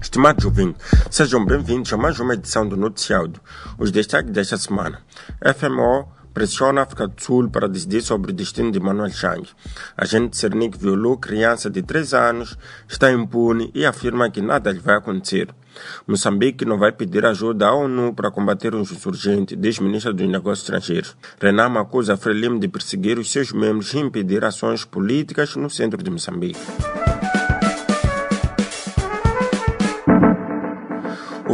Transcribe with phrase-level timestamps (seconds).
[0.00, 3.40] Estimados ouvintes, sejam bem-vindos a mais uma edição do Noticiário.
[3.78, 5.00] Os destaques desta semana.
[5.56, 9.48] FMO pressiona a África do Sul para decidir sobre o destino de Manuel Chang.
[9.96, 14.96] Agente Cernic violou criança de 3 anos, está impune e afirma que nada lhe vai
[14.96, 15.48] acontecer.
[16.06, 20.68] Moçambique não vai pedir ajuda à ONU para combater os insurgentes, diz ministro dos Negócios
[20.68, 21.16] Estrangeiros.
[21.40, 26.02] Renama acusa a Frelimo de perseguir os seus membros e impedir ações políticas no centro
[26.02, 26.60] de Moçambique.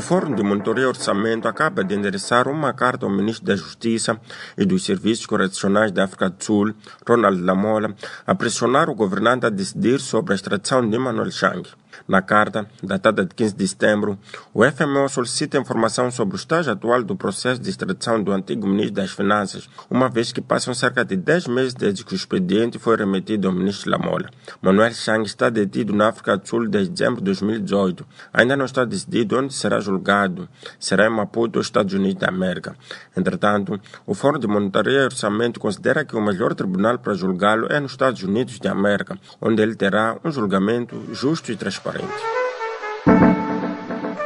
[0.00, 4.18] O Fórum de Monitoria e Orçamento acaba de endereçar uma carta ao Ministro da Justiça
[4.56, 6.74] e dos Serviços Correcionais da África do Sul,
[7.06, 7.94] Ronald Lamola,
[8.26, 11.68] a pressionar o governante a decidir sobre a extradição de Manuel Chang.
[12.06, 14.18] Na carta, datada de 15 de setembro,
[14.52, 18.94] o FMO solicita informação sobre o estágio atual do processo de extradição do antigo ministro
[18.94, 22.96] das Finanças, uma vez que passam cerca de 10 meses desde que o expediente foi
[22.96, 24.30] remetido ao ministro Lamola.
[24.60, 28.06] Manuel Chang está detido na África do Sul desde dezembro de 2018.
[28.32, 30.48] Ainda não está decidido onde será julgado.
[30.78, 32.76] Será em Maputo ou Estados Unidos da América.
[33.16, 37.80] Entretanto, o Fórum de Monitoria e Orçamento considera que o melhor tribunal para julgá-lo é
[37.80, 41.79] nos Estados Unidos da América, onde ele terá um julgamento justo e transparente.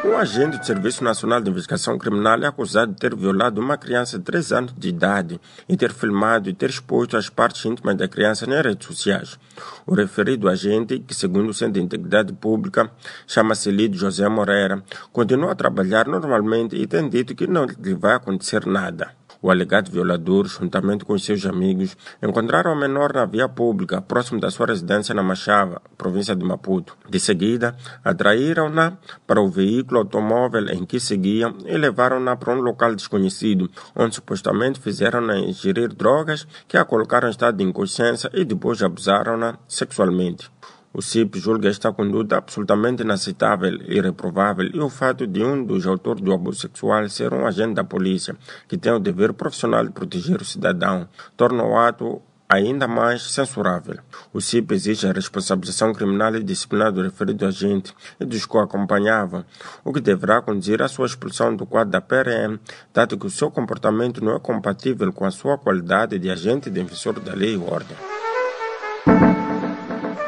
[0.05, 4.19] Um agente do Serviço Nacional de Investigação Criminal é acusado de ter violado uma criança
[4.19, 8.09] de 3 anos de idade e ter filmado e ter exposto as partes íntimas da
[8.09, 9.39] criança nas redes sociais.
[9.87, 12.91] O referido agente, que segundo o Centro de Integridade Pública
[13.27, 18.15] chama-se Lido José Moreira, continua a trabalhar normalmente e tem dito que não lhe vai
[18.15, 19.13] acontecer nada.
[19.45, 24.51] O alegado violador, juntamente com seus amigos, encontraram a menor na via pública, próximo da
[24.51, 26.97] sua residência na Machava, província de Maputo.
[27.11, 32.95] De seguida, atraíram-na para o veículo automóvel em que seguiam e levaram-na para um local
[32.95, 38.83] desconhecido, onde supostamente fizeram-na ingerir drogas que a colocaram em estado de inconsciência e depois
[38.83, 40.51] abusaram-na sexualmente.
[40.97, 45.89] O CIP julga esta conduta absolutamente inaceitável e reprovável e o fato de um dos
[45.89, 48.37] autores do abuso sexual ser um agente da polícia,
[48.69, 53.99] que tem o dever profissional de proteger o cidadão, torna o ato ainda mais censurável.
[54.33, 58.61] O CIP exige a responsabilização criminal e disciplinar do referido agente e dos que o
[58.61, 59.45] acompanhavam,
[59.85, 62.57] o que deverá conduzir à sua expulsão do quadro da PRM,
[62.93, 67.19] dado que o seu comportamento não é compatível com a sua qualidade de agente defensor
[67.19, 68.14] da lei e ordem.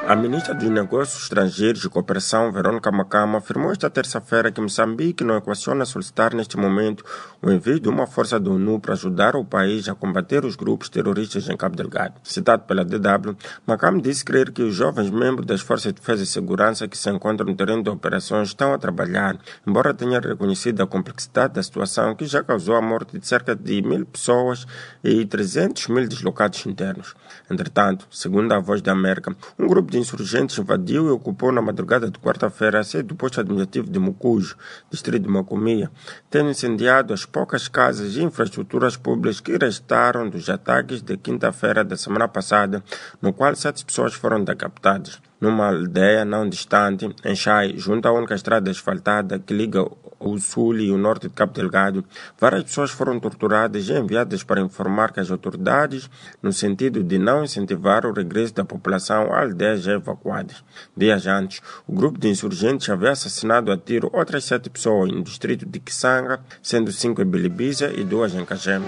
[0.09, 5.37] A ministra dos Negócios Estrangeiros e Cooperação, Verônica Macama, afirmou esta terça-feira que Moçambique não
[5.37, 7.05] equaciona solicitar neste momento
[7.43, 10.89] o envio de uma força da ONU para ajudar o país a combater os grupos
[10.89, 12.21] terroristas em Cabo Delgado.
[12.23, 16.27] Citado pela DW, Macama disse crer que os jovens membros das Forças de Defesa e
[16.27, 20.87] Segurança que se encontram no terreno de operações estão a trabalhar, embora tenha reconhecido a
[20.87, 24.69] complexidade da situação que já causou a morte de cerca de mil pessoas
[25.03, 27.13] e 300 mil deslocados internos.
[27.51, 31.63] Entretanto, segundo a Voz da América, um grupo de de insurgentes invadiu e ocupou na
[31.63, 34.57] madrugada de quarta-feira a sede do posto administrativo de Mucujo,
[34.91, 35.91] distrito de Macomia,
[36.29, 41.97] tendo incendiado as poucas casas e infraestruturas públicas que restaram dos ataques de quinta-feira da
[41.97, 42.83] semana passada,
[43.23, 45.21] no qual sete pessoas foram decapitadas.
[45.41, 49.85] Numa aldeia não distante, em Chai, junto à única estrada asfaltada que liga
[50.33, 52.05] o sul e o norte de Cabo Delgado,
[52.39, 56.11] várias pessoas foram torturadas e enviadas para informar que as autoridades,
[56.43, 60.65] no sentido de não incentivar o regresso da população a aldeias já evacuadas.
[60.97, 65.67] Dias antes, o grupo de insurgentes havia assassinado a tiro outras sete pessoas no distrito
[65.67, 68.87] de Kisanga, sendo cinco em Bilibisa e duas em Cajeme.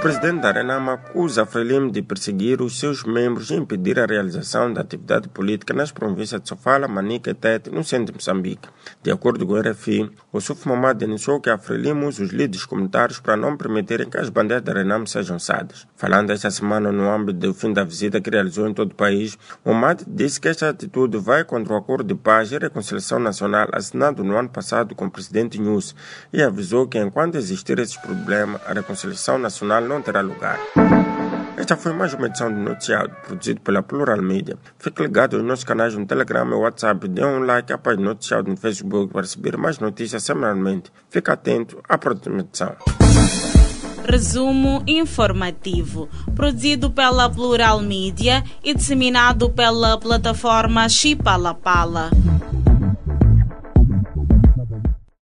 [0.00, 4.72] O presidente da Arenama acusa Frelimo de perseguir os seus membros e impedir a realização
[4.72, 8.66] da atividade política nas províncias de Sofala, Manica e Tete, no centro de Moçambique.
[9.02, 12.64] De acordo com o RFI, o Suf Mamad denunciou que a Frelimo usa os líderes
[12.64, 15.86] comunitários para não permitirem que as bandeiras da Arenama sejam usadas.
[15.96, 19.36] Falando esta semana no âmbito do fim da visita que realizou em todo o país,
[19.62, 24.24] Mamad disse que esta atitude vai contra o acordo de paz e reconciliação nacional assinado
[24.24, 25.94] no ano passado com o presidente Nunes
[26.32, 30.58] e avisou que enquanto existir esses problemas, a reconciliação nacional não terá lugar.
[31.56, 34.56] Esta foi mais uma edição do Noticiário, produzido pela Plural Media.
[34.78, 37.08] Fique ligado aos nossos canais no Telegram e WhatsApp.
[37.08, 40.92] Dê um like à página Noticiário no Facebook para receber mais notícias semanalmente.
[41.10, 42.76] Fique atento à próxima edição.
[44.08, 52.10] Resumo informativo, produzido pela Plural Media e disseminado pela plataforma Chipalapala.
[52.10, 52.29] Pala.